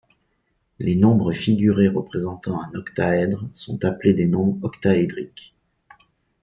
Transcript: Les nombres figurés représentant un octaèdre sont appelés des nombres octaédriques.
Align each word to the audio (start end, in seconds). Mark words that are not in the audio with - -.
Les 0.79 0.95
nombres 0.95 1.31
figurés 1.31 1.87
représentant 1.87 2.59
un 2.59 2.71
octaèdre 2.73 3.47
sont 3.53 3.85
appelés 3.85 4.15
des 4.15 4.25
nombres 4.25 4.57
octaédriques. 4.63 5.53